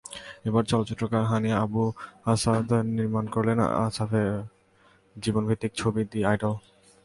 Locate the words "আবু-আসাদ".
1.63-2.67